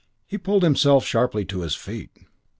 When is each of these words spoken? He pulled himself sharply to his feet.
He 0.25 0.39
pulled 0.39 0.63
himself 0.63 1.05
sharply 1.05 1.45
to 1.45 1.61
his 1.61 1.75
feet. 1.75 2.09